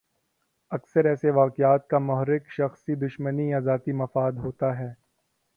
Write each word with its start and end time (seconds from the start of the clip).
اکثر 0.71 1.05
ایسے 1.05 1.31
واقعات 1.31 1.87
کا 1.87 1.99
محرک 1.99 2.49
شخصی 2.49 2.95
دشمنی 2.95 3.49
یا 3.49 3.59
ذاتی 3.59 3.91
مفاد 3.91 4.31
ہوتا 4.31 4.77
ہے۔ 4.79 4.93